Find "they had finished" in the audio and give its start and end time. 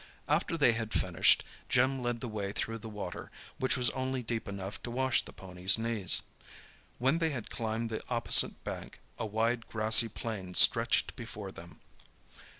0.57-1.45